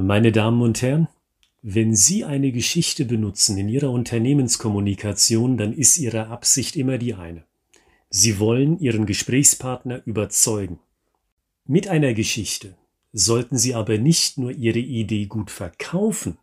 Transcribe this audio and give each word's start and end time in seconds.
Meine 0.00 0.30
Damen 0.30 0.62
und 0.62 0.80
Herren, 0.80 1.08
wenn 1.60 1.92
Sie 1.92 2.24
eine 2.24 2.52
Geschichte 2.52 3.04
benutzen 3.04 3.58
in 3.58 3.68
Ihrer 3.68 3.90
Unternehmenskommunikation, 3.90 5.56
dann 5.56 5.72
ist 5.72 5.98
Ihre 5.98 6.28
Absicht 6.28 6.76
immer 6.76 6.98
die 6.98 7.14
eine. 7.14 7.42
Sie 8.08 8.38
wollen 8.38 8.78
Ihren 8.78 9.06
Gesprächspartner 9.06 10.00
überzeugen. 10.06 10.78
Mit 11.64 11.88
einer 11.88 12.14
Geschichte 12.14 12.76
sollten 13.12 13.58
Sie 13.58 13.74
aber 13.74 13.98
nicht 13.98 14.38
nur 14.38 14.52
Ihre 14.52 14.78
Idee 14.78 15.26
gut 15.26 15.50
verkaufen, 15.50 16.38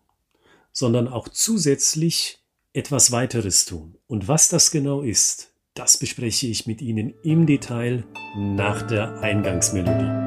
sondern 0.74 1.08
auch 1.08 1.30
zusätzlich 1.30 2.40
etwas 2.74 3.14
weiteres 3.14 3.64
tun. 3.64 3.96
Und 4.08 4.28
was 4.28 4.50
das 4.50 4.70
genau 4.70 5.02
ist, 5.02 5.54
das 5.76 5.96
bespreche 5.96 6.48
ich 6.48 6.68
mit 6.68 6.82
Ihnen 6.82 7.14
im 7.24 7.46
Detail 7.46 8.04
nach 8.36 8.82
der 8.82 9.22
Eingangsmelodie. 9.22 10.25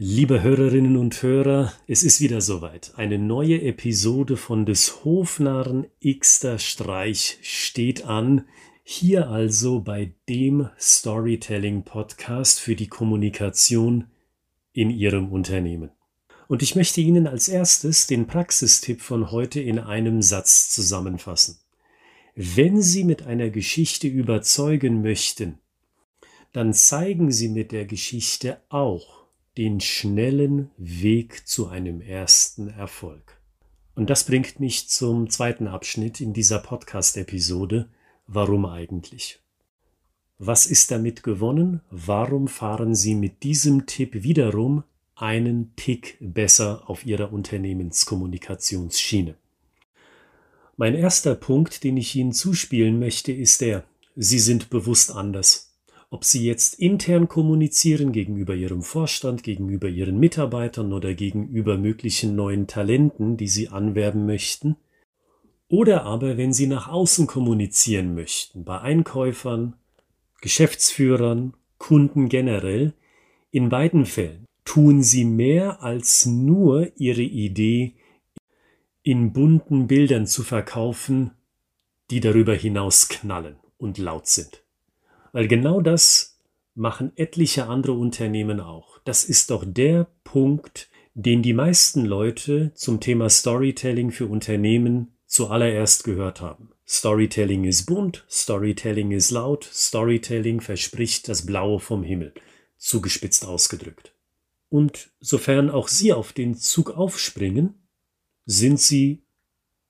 Liebe 0.00 0.44
Hörerinnen 0.44 0.96
und 0.96 1.24
Hörer, 1.24 1.72
es 1.88 2.04
ist 2.04 2.20
wieder 2.20 2.40
soweit. 2.40 2.92
Eine 2.94 3.18
neue 3.18 3.62
Episode 3.62 4.36
von 4.36 4.64
des 4.64 5.04
Hofnarren 5.04 5.88
Xter 6.00 6.60
Streich 6.60 7.38
steht 7.42 8.04
an. 8.04 8.44
Hier 8.84 9.28
also 9.28 9.80
bei 9.80 10.12
dem 10.28 10.68
Storytelling 10.78 11.82
Podcast 11.82 12.60
für 12.60 12.76
die 12.76 12.86
Kommunikation 12.86 14.04
in 14.72 14.90
Ihrem 14.90 15.32
Unternehmen. 15.32 15.90
Und 16.46 16.62
ich 16.62 16.76
möchte 16.76 17.00
Ihnen 17.00 17.26
als 17.26 17.48
erstes 17.48 18.06
den 18.06 18.28
Praxistipp 18.28 19.00
von 19.00 19.32
heute 19.32 19.60
in 19.60 19.80
einem 19.80 20.22
Satz 20.22 20.70
zusammenfassen. 20.70 21.58
Wenn 22.36 22.80
Sie 22.82 23.02
mit 23.02 23.24
einer 23.24 23.50
Geschichte 23.50 24.06
überzeugen 24.06 25.02
möchten, 25.02 25.58
dann 26.52 26.72
zeigen 26.72 27.32
Sie 27.32 27.48
mit 27.48 27.72
der 27.72 27.84
Geschichte 27.84 28.60
auch, 28.68 29.17
den 29.58 29.80
schnellen 29.80 30.70
Weg 30.78 31.48
zu 31.48 31.66
einem 31.66 32.00
ersten 32.00 32.68
Erfolg. 32.68 33.40
Und 33.96 34.08
das 34.08 34.22
bringt 34.22 34.60
mich 34.60 34.88
zum 34.88 35.30
zweiten 35.30 35.66
Abschnitt 35.66 36.20
in 36.20 36.32
dieser 36.32 36.60
Podcast-Episode. 36.60 37.88
Warum 38.28 38.66
eigentlich? 38.66 39.40
Was 40.38 40.66
ist 40.66 40.92
damit 40.92 41.24
gewonnen? 41.24 41.80
Warum 41.90 42.46
fahren 42.46 42.94
Sie 42.94 43.16
mit 43.16 43.42
diesem 43.42 43.86
Tipp 43.86 44.22
wiederum 44.22 44.84
einen 45.16 45.74
Tick 45.74 46.18
besser 46.20 46.88
auf 46.88 47.04
Ihrer 47.04 47.32
Unternehmenskommunikationsschiene? 47.32 49.34
Mein 50.76 50.94
erster 50.94 51.34
Punkt, 51.34 51.82
den 51.82 51.96
ich 51.96 52.14
Ihnen 52.14 52.32
zuspielen 52.32 53.00
möchte, 53.00 53.32
ist 53.32 53.60
der, 53.60 53.82
Sie 54.14 54.38
sind 54.38 54.70
bewusst 54.70 55.10
anders 55.10 55.67
ob 56.10 56.24
sie 56.24 56.44
jetzt 56.44 56.74
intern 56.78 57.28
kommunizieren 57.28 58.12
gegenüber 58.12 58.54
ihrem 58.54 58.82
Vorstand, 58.82 59.42
gegenüber 59.42 59.88
ihren 59.88 60.18
Mitarbeitern 60.18 60.92
oder 60.92 61.14
gegenüber 61.14 61.76
möglichen 61.76 62.34
neuen 62.34 62.66
Talenten, 62.66 63.36
die 63.36 63.48
sie 63.48 63.68
anwerben 63.68 64.24
möchten, 64.24 64.76
oder 65.68 66.04
aber 66.04 66.38
wenn 66.38 66.54
sie 66.54 66.66
nach 66.66 66.88
außen 66.88 67.26
kommunizieren 67.26 68.14
möchten, 68.14 68.64
bei 68.64 68.80
Einkäufern, 68.80 69.74
Geschäftsführern, 70.40 71.54
Kunden 71.76 72.28
generell, 72.28 72.94
in 73.50 73.68
beiden 73.68 74.06
Fällen 74.06 74.46
tun 74.64 75.02
sie 75.02 75.24
mehr 75.24 75.82
als 75.82 76.26
nur 76.26 76.90
ihre 76.96 77.22
Idee 77.22 77.94
in 79.02 79.32
bunten 79.32 79.86
Bildern 79.86 80.26
zu 80.26 80.42
verkaufen, 80.42 81.32
die 82.10 82.20
darüber 82.20 82.54
hinaus 82.54 83.08
knallen 83.08 83.56
und 83.76 83.98
laut 83.98 84.26
sind. 84.26 84.62
Weil 85.32 85.48
genau 85.48 85.80
das 85.80 86.38
machen 86.74 87.12
etliche 87.16 87.66
andere 87.66 87.92
Unternehmen 87.92 88.60
auch. 88.60 89.00
Das 89.04 89.24
ist 89.24 89.50
doch 89.50 89.64
der 89.66 90.06
Punkt, 90.24 90.88
den 91.14 91.42
die 91.42 91.52
meisten 91.52 92.04
Leute 92.04 92.72
zum 92.74 93.00
Thema 93.00 93.28
Storytelling 93.28 94.12
für 94.12 94.26
Unternehmen 94.26 95.16
zuallererst 95.26 96.04
gehört 96.04 96.40
haben. 96.40 96.70
Storytelling 96.86 97.64
ist 97.64 97.86
bunt, 97.86 98.24
Storytelling 98.30 99.10
ist 99.10 99.30
laut, 99.30 99.64
Storytelling 99.64 100.60
verspricht 100.60 101.28
das 101.28 101.44
Blaue 101.44 101.80
vom 101.80 102.02
Himmel, 102.02 102.32
zugespitzt 102.76 103.44
ausgedrückt. 103.44 104.14
Und 104.70 105.10
sofern 105.20 105.70
auch 105.70 105.88
Sie 105.88 106.12
auf 106.12 106.32
den 106.32 106.54
Zug 106.54 106.96
aufspringen, 106.96 107.74
sind 108.46 108.80
Sie 108.80 109.24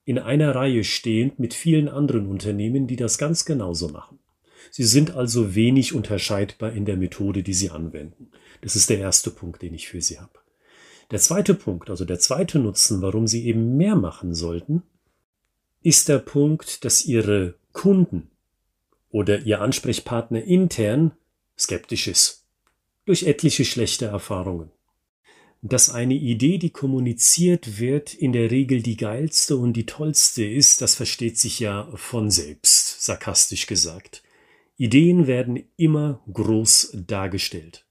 in 0.04 0.18
einer 0.18 0.54
Reihe 0.54 0.82
stehend 0.82 1.38
mit 1.38 1.52
vielen 1.54 1.88
anderen 1.88 2.26
Unternehmen, 2.26 2.86
die 2.86 2.96
das 2.96 3.18
ganz 3.18 3.44
genauso 3.44 3.90
machen. 3.90 4.17
Sie 4.70 4.84
sind 4.84 5.12
also 5.12 5.54
wenig 5.54 5.94
unterscheidbar 5.94 6.72
in 6.72 6.84
der 6.84 6.96
Methode, 6.96 7.42
die 7.42 7.54
Sie 7.54 7.70
anwenden. 7.70 8.30
Das 8.60 8.76
ist 8.76 8.90
der 8.90 8.98
erste 8.98 9.30
Punkt, 9.30 9.62
den 9.62 9.74
ich 9.74 9.88
für 9.88 10.00
Sie 10.00 10.18
habe. 10.18 10.38
Der 11.10 11.18
zweite 11.18 11.54
Punkt, 11.54 11.88
also 11.88 12.04
der 12.04 12.18
zweite 12.18 12.58
Nutzen, 12.58 13.00
warum 13.00 13.26
Sie 13.26 13.46
eben 13.46 13.76
mehr 13.76 13.96
machen 13.96 14.34
sollten, 14.34 14.82
ist 15.82 16.08
der 16.08 16.18
Punkt, 16.18 16.84
dass 16.84 17.04
Ihre 17.04 17.54
Kunden 17.72 18.30
oder 19.10 19.40
Ihr 19.40 19.60
Ansprechpartner 19.60 20.42
intern 20.42 21.12
skeptisch 21.58 22.08
ist. 22.08 22.44
Durch 23.06 23.22
etliche 23.22 23.64
schlechte 23.64 24.06
Erfahrungen. 24.06 24.70
Dass 25.62 25.90
eine 25.90 26.14
Idee, 26.14 26.58
die 26.58 26.70
kommuniziert 26.70 27.80
wird, 27.80 28.14
in 28.14 28.32
der 28.32 28.50
Regel 28.50 28.82
die 28.82 28.96
geilste 28.96 29.56
und 29.56 29.72
die 29.72 29.86
tollste 29.86 30.44
ist, 30.44 30.82
das 30.82 30.94
versteht 30.94 31.38
sich 31.38 31.58
ja 31.58 31.90
von 31.94 32.30
selbst, 32.30 33.02
sarkastisch 33.02 33.66
gesagt. 33.66 34.22
Ideen 34.78 35.26
werden 35.26 35.64
immer 35.76 36.22
groß 36.32 36.96
dargestellt. 37.06 37.84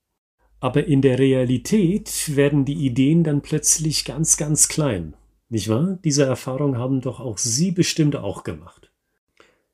Aber 0.62 0.88
in 0.88 1.02
der 1.02 1.20
Realität 1.20 2.36
werden 2.36 2.64
die 2.64 2.86
Ideen 2.86 3.24
dann 3.26 3.42
plötzlich 3.42 4.06
ganz, 4.06 4.38
ganz 4.38 4.70
klein. 4.70 5.14
Nicht 5.50 5.68
wahr? 5.68 6.00
Diese 6.04 6.24
Erfahrung 6.24 6.78
haben 6.78 7.02
doch 7.02 7.20
auch 7.20 7.38
Sie 7.38 7.72
bestimmt 7.72 8.16
auch 8.16 8.44
gemacht. 8.44 8.92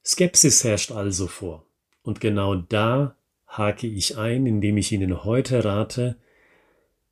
Skepsis 0.03 0.63
herrscht 0.63 0.91
also 0.91 1.28
vor. 1.28 1.68
Und 2.01 2.19
genau 2.19 2.56
da 2.56 3.16
hake 3.47 3.88
ich 3.88 4.18
ein, 4.18 4.47
indem 4.47 4.78
ich 4.78 4.91
Ihnen 4.91 5.24
heute 5.24 5.63
rate, 5.63 6.18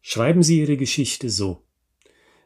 schreiben 0.01 0.41
Sie 0.41 0.59
Ihre 0.59 0.77
Geschichte 0.77 1.29
so, 1.29 1.61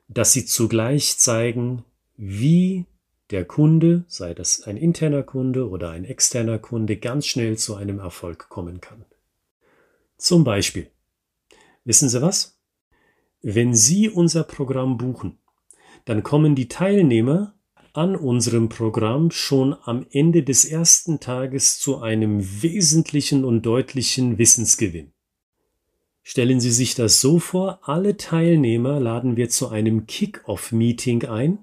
dass 0.09 0.33
Sie 0.33 0.45
zugleich 0.45 1.17
zeigen, 1.17 1.85
wie 2.17 2.85
der 3.31 3.46
Kunde, 3.46 4.06
sei 4.08 4.34
das 4.34 4.63
ein 4.63 4.78
interner 4.78 5.24
Kunde 5.24 5.69
oder 5.69 5.91
ein 5.91 6.06
externer 6.06 6.59
Kunde, 6.59 6.97
ganz 6.97 7.25
schnell 7.25 7.58
zu 7.58 7.75
einem 7.75 8.00
Erfolg 8.00 8.50
kommen 8.50 8.81
kann. 8.81 9.06
Zum 10.18 10.44
Beispiel, 10.44 10.90
wissen 11.84 12.09
Sie 12.09 12.22
was? 12.22 12.58
Wenn 13.41 13.75
Sie 13.75 14.09
unser 14.09 14.44
Programm 14.44 14.97
buchen, 14.97 15.38
dann 16.06 16.24
kommen 16.24 16.56
die 16.56 16.68
Teilnehmer 16.68 17.56
an 17.94 18.16
unserem 18.16 18.69
Programm 18.69 19.31
schon 19.31 19.75
am 19.84 20.06
Ende 20.12 20.44
des 20.44 20.66
ersten 20.66 21.19
Tages 21.19 21.80
zu 21.80 22.00
einem 22.00 22.62
wesentlichen 22.62 23.46
und 23.46 23.66
deutlichen 23.66 24.38
Wissensgewinn. 24.38 25.14
Stellen 26.22 26.59
Sie 26.59 26.72
sich 26.72 26.96
das 26.96 27.22
so 27.22 27.40
vor, 27.40 27.80
alle 27.84 28.18
Teilnehmer 28.18 29.00
laden 29.00 29.38
wir 29.38 29.50
zu 29.50 29.69
einem 29.69 30.08
Kick-off-Meeting 30.08 31.25
ein, 31.25 31.59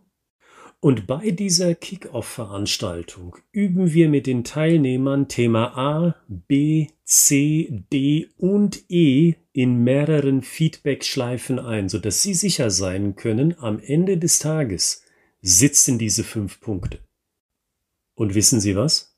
und 0.82 1.06
bei 1.06 1.30
dieser 1.30 1.76
Kick-Off-Veranstaltung 1.76 3.36
üben 3.52 3.92
wir 3.92 4.08
mit 4.08 4.26
den 4.26 4.42
Teilnehmern 4.42 5.28
Thema 5.28 5.78
A, 5.78 6.16
B, 6.26 6.88
C, 7.04 7.84
D 7.92 8.30
und 8.36 8.90
E 8.90 9.34
in 9.52 9.84
mehreren 9.84 10.42
Feedback-Schleifen 10.42 11.60
ein, 11.60 11.88
sodass 11.88 12.22
Sie 12.22 12.34
sicher 12.34 12.72
sein 12.72 13.14
können, 13.14 13.56
am 13.60 13.78
Ende 13.78 14.18
des 14.18 14.40
Tages 14.40 15.04
sitzen 15.40 16.00
diese 16.00 16.24
fünf 16.24 16.60
Punkte. 16.60 16.98
Und 18.14 18.34
wissen 18.34 18.60
Sie 18.60 18.74
was? 18.74 19.16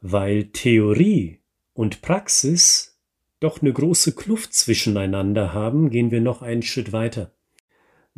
Weil 0.00 0.46
Theorie 0.46 1.38
und 1.72 2.02
Praxis 2.02 3.00
doch 3.38 3.62
eine 3.62 3.72
große 3.72 4.16
Kluft 4.16 4.54
zwischeneinander 4.54 5.54
haben, 5.54 5.90
gehen 5.90 6.10
wir 6.10 6.20
noch 6.20 6.42
einen 6.42 6.62
Schritt 6.62 6.92
weiter. 6.92 7.35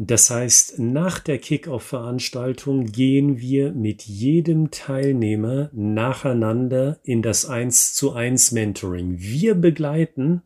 Das 0.00 0.30
heißt, 0.30 0.78
nach 0.78 1.18
der 1.18 1.38
Kick-Off-Veranstaltung 1.38 2.86
gehen 2.86 3.40
wir 3.40 3.72
mit 3.72 4.04
jedem 4.04 4.70
Teilnehmer 4.70 5.70
nacheinander 5.72 7.00
in 7.02 7.20
das 7.20 7.46
1 7.46 7.94
zu 7.94 8.12
1 8.12 8.52
Mentoring. 8.52 9.16
Wir 9.18 9.56
begleiten 9.56 10.42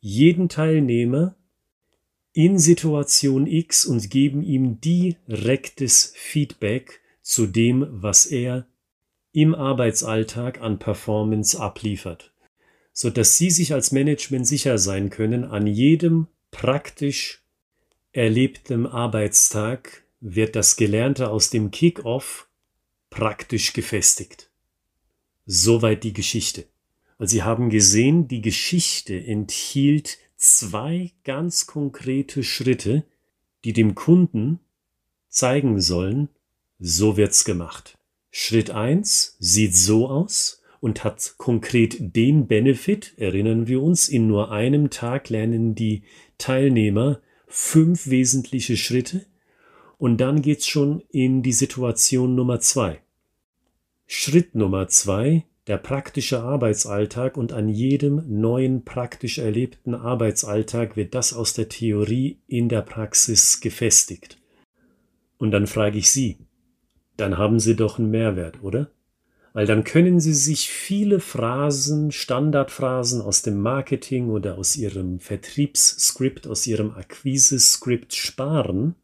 jeden 0.00 0.48
Teilnehmer 0.48 1.36
in 2.32 2.58
Situation 2.58 3.46
X 3.46 3.84
und 3.84 4.08
geben 4.08 4.42
ihm 4.42 4.80
direktes 4.80 6.14
Feedback 6.16 7.02
zu 7.20 7.46
dem, 7.46 7.86
was 7.90 8.24
er 8.24 8.66
im 9.32 9.54
Arbeitsalltag 9.54 10.62
an 10.62 10.78
Performance 10.78 11.60
abliefert, 11.60 12.32
so 12.94 13.10
dass 13.10 13.36
Sie 13.36 13.50
sich 13.50 13.74
als 13.74 13.92
Management 13.92 14.46
sicher 14.46 14.78
sein 14.78 15.10
können, 15.10 15.44
an 15.44 15.66
jedem 15.66 16.28
praktisch 16.50 17.43
erlebtem 18.14 18.86
Arbeitstag 18.86 20.04
wird 20.20 20.54
das 20.54 20.76
Gelernte 20.76 21.30
aus 21.30 21.50
dem 21.50 21.72
Kick-off 21.72 22.48
praktisch 23.10 23.72
gefestigt. 23.72 24.50
Soweit 25.46 26.04
die 26.04 26.12
Geschichte. 26.12 26.66
Weil 27.18 27.28
Sie 27.28 27.42
haben 27.42 27.70
gesehen, 27.70 28.28
die 28.28 28.40
Geschichte 28.40 29.14
enthielt 29.14 30.18
zwei 30.36 31.10
ganz 31.24 31.66
konkrete 31.66 32.44
Schritte, 32.44 33.04
die 33.64 33.72
dem 33.72 33.96
Kunden 33.96 34.60
zeigen 35.28 35.80
sollen, 35.80 36.28
so 36.78 37.16
wird's 37.16 37.44
gemacht. 37.44 37.98
Schritt 38.30 38.70
eins 38.70 39.36
sieht 39.40 39.76
so 39.76 40.08
aus 40.08 40.62
und 40.80 41.02
hat 41.02 41.34
konkret 41.36 42.14
den 42.14 42.46
Benefit, 42.46 43.14
erinnern 43.16 43.66
wir 43.66 43.82
uns, 43.82 44.08
in 44.08 44.28
nur 44.28 44.52
einem 44.52 44.90
Tag 44.90 45.30
lernen 45.30 45.74
die 45.74 46.04
Teilnehmer 46.38 47.20
fünf 47.56 48.08
wesentliche 48.08 48.76
Schritte 48.76 49.26
und 49.96 50.20
dann 50.20 50.42
geht's 50.42 50.66
schon 50.66 51.04
in 51.10 51.44
die 51.44 51.52
Situation 51.52 52.34
Nummer 52.34 52.58
zwei. 52.58 53.00
Schritt 54.08 54.56
Nummer 54.56 54.88
zwei, 54.88 55.44
der 55.68 55.76
praktische 55.78 56.40
Arbeitsalltag 56.40 57.36
und 57.36 57.52
an 57.52 57.68
jedem 57.68 58.24
neuen 58.40 58.84
praktisch 58.84 59.38
erlebten 59.38 59.94
Arbeitsalltag 59.94 60.96
wird 60.96 61.14
das 61.14 61.32
aus 61.32 61.54
der 61.54 61.68
Theorie 61.68 62.38
in 62.48 62.68
der 62.68 62.82
Praxis 62.82 63.60
gefestigt. 63.60 64.36
Und 65.38 65.52
dann 65.52 65.68
frage 65.68 65.98
ich 65.98 66.10
Sie, 66.10 66.38
dann 67.16 67.38
haben 67.38 67.60
Sie 67.60 67.76
doch 67.76 68.00
einen 68.00 68.10
Mehrwert, 68.10 68.64
oder? 68.64 68.90
Weil 69.54 69.66
dann 69.66 69.84
können 69.84 70.18
Sie 70.18 70.34
sich 70.34 70.68
viele 70.68 71.20
Phrasen, 71.20 72.10
Standardphrasen 72.10 73.22
aus 73.22 73.42
dem 73.42 73.60
Marketing 73.60 74.28
oder 74.28 74.58
aus 74.58 74.74
Ihrem 74.74 75.20
Vertriebsskript, 75.20 76.48
aus 76.48 76.66
Ihrem 76.66 76.90
Akquise-Skript 76.90 78.12
sparen, 78.14 78.96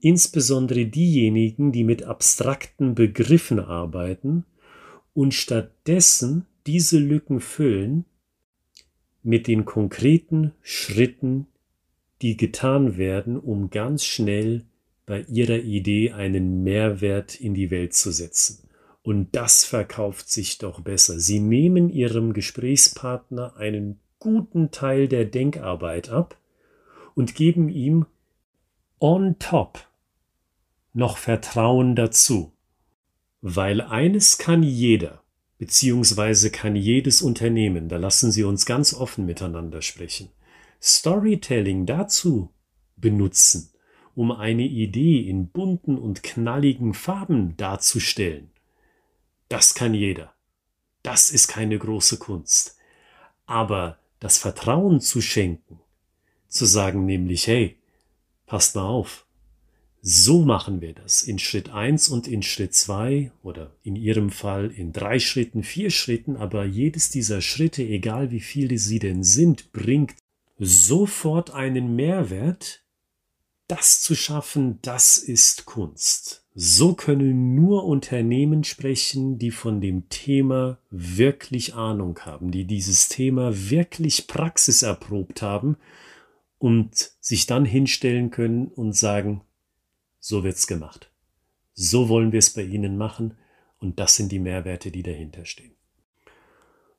insbesondere 0.00 0.86
diejenigen, 0.86 1.72
die 1.72 1.82
mit 1.82 2.04
abstrakten 2.04 2.94
Begriffen 2.94 3.58
arbeiten 3.58 4.44
und 5.12 5.34
stattdessen 5.34 6.46
diese 6.68 7.00
Lücken 7.00 7.40
füllen 7.40 8.04
mit 9.24 9.48
den 9.48 9.64
konkreten 9.64 10.52
Schritten, 10.62 11.48
die 12.22 12.36
getan 12.36 12.96
werden, 12.96 13.36
um 13.36 13.70
ganz 13.70 14.04
schnell 14.04 14.66
bei 15.04 15.22
ihrer 15.22 15.58
Idee 15.58 16.12
einen 16.12 16.62
Mehrwert 16.62 17.40
in 17.40 17.54
die 17.54 17.72
Welt 17.72 17.92
zu 17.92 18.12
setzen. 18.12 18.65
Und 19.06 19.36
das 19.36 19.64
verkauft 19.64 20.28
sich 20.28 20.58
doch 20.58 20.80
besser. 20.80 21.20
Sie 21.20 21.38
nehmen 21.38 21.90
Ihrem 21.90 22.32
Gesprächspartner 22.32 23.54
einen 23.56 24.00
guten 24.18 24.72
Teil 24.72 25.06
der 25.06 25.24
Denkarbeit 25.24 26.08
ab 26.08 26.36
und 27.14 27.36
geben 27.36 27.68
ihm 27.68 28.06
on 28.98 29.38
top 29.38 29.86
noch 30.92 31.18
Vertrauen 31.18 31.94
dazu. 31.94 32.52
Weil 33.42 33.80
eines 33.80 34.38
kann 34.38 34.64
jeder, 34.64 35.22
beziehungsweise 35.58 36.50
kann 36.50 36.74
jedes 36.74 37.22
Unternehmen, 37.22 37.88
da 37.88 37.98
lassen 37.98 38.32
Sie 38.32 38.42
uns 38.42 38.66
ganz 38.66 38.92
offen 38.92 39.24
miteinander 39.24 39.82
sprechen, 39.82 40.30
Storytelling 40.82 41.86
dazu 41.86 42.50
benutzen, 42.96 43.70
um 44.16 44.32
eine 44.32 44.64
Idee 44.64 45.20
in 45.20 45.46
bunten 45.46 45.96
und 45.96 46.24
knalligen 46.24 46.92
Farben 46.92 47.56
darzustellen. 47.56 48.50
Das 49.48 49.74
kann 49.74 49.94
jeder. 49.94 50.34
Das 51.02 51.30
ist 51.30 51.48
keine 51.48 51.78
große 51.78 52.18
Kunst. 52.18 52.76
Aber 53.46 53.98
das 54.18 54.38
Vertrauen 54.38 55.00
zu 55.00 55.20
schenken, 55.20 55.80
zu 56.48 56.64
sagen 56.64 57.06
nämlich, 57.06 57.46
hey, 57.46 57.76
passt 58.46 58.74
mal 58.74 58.86
auf, 58.86 59.26
so 60.02 60.44
machen 60.44 60.80
wir 60.80 60.94
das 60.94 61.22
in 61.22 61.38
Schritt 61.38 61.70
eins 61.70 62.08
und 62.08 62.28
in 62.28 62.42
Schritt 62.42 62.74
zwei 62.74 63.32
oder 63.42 63.74
in 63.82 63.96
Ihrem 63.96 64.30
Fall 64.30 64.70
in 64.70 64.92
drei 64.92 65.18
Schritten, 65.18 65.64
vier 65.64 65.90
Schritten, 65.90 66.36
aber 66.36 66.64
jedes 66.64 67.10
dieser 67.10 67.40
Schritte, 67.40 67.82
egal 67.82 68.30
wie 68.30 68.40
viele 68.40 68.78
sie 68.78 69.00
denn 69.00 69.24
sind, 69.24 69.72
bringt 69.72 70.14
sofort 70.58 71.50
einen 71.50 71.96
Mehrwert, 71.96 72.84
das 73.68 74.00
zu 74.00 74.14
schaffen, 74.14 74.78
das 74.82 75.18
ist 75.18 75.66
Kunst. 75.66 76.44
So 76.54 76.94
können 76.94 77.54
nur 77.54 77.84
Unternehmen 77.84 78.64
sprechen, 78.64 79.38
die 79.38 79.50
von 79.50 79.80
dem 79.80 80.08
Thema 80.08 80.78
wirklich 80.90 81.74
Ahnung 81.74 82.18
haben, 82.20 82.50
die 82.50 82.64
dieses 82.64 83.08
Thema 83.08 83.50
wirklich 83.70 84.26
praxiserprobt 84.26 85.42
haben 85.42 85.76
und 86.58 87.12
sich 87.20 87.46
dann 87.46 87.64
hinstellen 87.64 88.30
können 88.30 88.68
und 88.68 88.94
sagen, 88.96 89.42
so 90.18 90.44
wird's 90.44 90.66
gemacht. 90.66 91.10
So 91.74 92.08
wollen 92.08 92.32
wir 92.32 92.38
es 92.38 92.50
bei 92.50 92.62
Ihnen 92.62 92.96
machen 92.96 93.36
und 93.78 94.00
das 94.00 94.16
sind 94.16 94.32
die 94.32 94.38
Mehrwerte, 94.38 94.90
die 94.90 95.02
dahinter 95.02 95.44
stehen. 95.44 95.74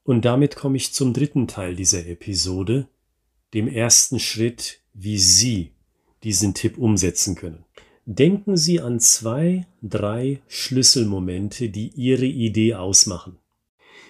Und 0.03 0.23
damit 0.23 0.55
komme 0.55 0.77
ich 0.77 0.93
zum 0.93 1.13
dritten 1.13 1.47
Teil 1.47 1.75
dieser 1.75 2.05
Episode, 2.05 2.87
dem 3.53 3.67
ersten 3.67 4.19
Schritt, 4.19 4.81
wie 4.93 5.17
Sie 5.17 5.73
diesen 6.23 6.53
Tipp 6.53 6.77
umsetzen 6.77 7.35
können. 7.35 7.65
Denken 8.05 8.55
Sie 8.55 8.79
an 8.79 8.99
zwei, 8.99 9.67
drei 9.81 10.41
Schlüsselmomente, 10.47 11.69
die 11.69 11.89
Ihre 11.89 12.25
Idee 12.25 12.75
ausmachen. 12.75 13.37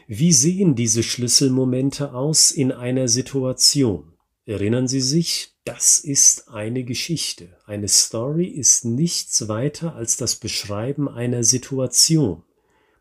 Wie 0.07 0.31
sehen 0.31 0.75
diese 0.75 1.03
Schlüsselmomente 1.03 2.13
aus 2.13 2.51
in 2.51 2.71
einer 2.71 3.07
Situation? 3.07 4.13
Erinnern 4.45 4.87
Sie 4.87 5.01
sich, 5.01 5.55
das 5.65 5.99
ist 5.99 6.47
eine 6.47 6.85
Geschichte. 6.85 7.57
Eine 7.65 7.89
Story 7.89 8.45
ist 8.45 8.85
nichts 8.85 9.49
weiter 9.49 9.95
als 9.95 10.15
das 10.15 10.37
Beschreiben 10.37 11.09
einer 11.09 11.43
Situation, 11.43 12.43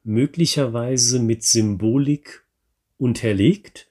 möglicherweise 0.02 1.20
mit 1.20 1.44
Symbolik 1.44 2.44
unterlegt, 2.98 3.88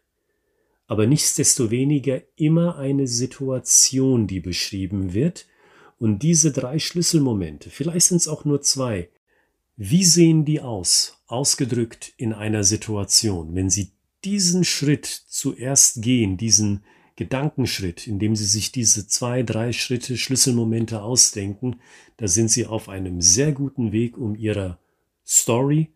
aber 0.87 1.07
nichtsdestoweniger 1.07 2.21
immer 2.35 2.77
eine 2.77 3.07
Situation, 3.07 4.27
die 4.27 4.39
beschrieben 4.39 5.13
wird, 5.13 5.47
und 5.97 6.23
diese 6.23 6.51
drei 6.51 6.77
Schlüsselmomente, 6.77 7.69
vielleicht 7.69 8.07
sind 8.07 8.17
es 8.17 8.27
auch 8.27 8.43
nur 8.43 8.61
zwei, 8.61 9.09
wie 9.77 10.03
sehen 10.03 10.45
die 10.45 10.61
aus, 10.61 11.21
ausgedrückt 11.27 12.13
in 12.17 12.33
einer 12.33 12.63
Situation, 12.63 13.55
wenn 13.55 13.69
Sie 13.69 13.91
diesen 14.23 14.63
Schritt 14.63 15.05
zuerst 15.05 16.01
gehen, 16.01 16.37
diesen 16.37 16.83
Gedankenschritt, 17.15 18.07
indem 18.07 18.35
Sie 18.35 18.45
sich 18.45 18.71
diese 18.71 19.07
zwei, 19.07 19.43
drei 19.43 19.71
Schritte, 19.71 20.17
Schlüsselmomente 20.17 21.01
ausdenken, 21.01 21.79
da 22.17 22.27
sind 22.27 22.49
Sie 22.49 22.65
auf 22.65 22.89
einem 22.89 23.21
sehr 23.21 23.51
guten 23.51 23.91
Weg, 23.91 24.17
um 24.17 24.35
Ihrer 24.35 24.79
Story 25.25 25.91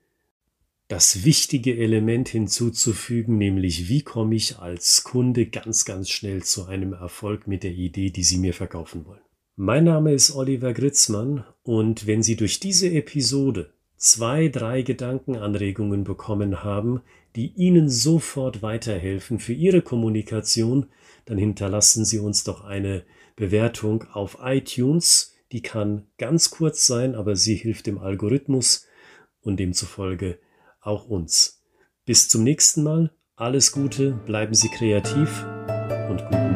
das 0.89 1.23
wichtige 1.23 1.77
Element 1.77 2.29
hinzuzufügen, 2.29 3.37
nämlich 3.37 3.89
wie 3.89 4.01
komme 4.01 4.35
ich 4.35 4.57
als 4.57 5.03
Kunde 5.03 5.45
ganz, 5.45 5.85
ganz 5.85 6.09
schnell 6.09 6.43
zu 6.43 6.65
einem 6.65 6.93
Erfolg 6.93 7.45
mit 7.47 7.63
der 7.63 7.71
Idee, 7.71 8.09
die 8.09 8.23
Sie 8.23 8.39
mir 8.39 8.55
verkaufen 8.55 9.05
wollen. 9.05 9.21
Mein 9.55 9.83
Name 9.83 10.13
ist 10.13 10.35
Oliver 10.35 10.73
Gritzmann 10.73 11.45
und 11.61 12.07
wenn 12.07 12.23
Sie 12.23 12.35
durch 12.35 12.59
diese 12.59 12.89
Episode 12.89 13.71
zwei, 13.97 14.47
drei 14.47 14.81
Gedankenanregungen 14.81 16.03
bekommen 16.03 16.63
haben, 16.63 17.01
die 17.35 17.53
Ihnen 17.55 17.87
sofort 17.87 18.63
weiterhelfen 18.63 19.37
für 19.37 19.53
Ihre 19.53 19.83
Kommunikation, 19.83 20.87
dann 21.25 21.37
hinterlassen 21.37 22.03
Sie 22.03 22.17
uns 22.17 22.43
doch 22.43 22.63
eine 22.63 23.03
Bewertung 23.35 24.05
auf 24.11 24.39
iTunes. 24.41 25.35
Die 25.51 25.61
kann 25.61 26.07
ganz 26.17 26.49
kurz 26.49 26.87
sein, 26.87 27.13
aber 27.13 27.35
sie 27.35 27.55
hilft 27.55 27.85
dem 27.85 27.99
Algorithmus 27.99 28.87
und 29.41 29.59
demzufolge 29.59 30.39
auch 30.81 31.05
uns. 31.05 31.63
Bis 32.05 32.27
zum 32.27 32.43
nächsten 32.43 32.83
Mal, 32.83 33.11
alles 33.35 33.71
Gute, 33.71 34.11
bleiben 34.25 34.53
Sie 34.53 34.69
kreativ 34.69 35.45
und 36.09 36.19
Erfolg. 36.19 36.48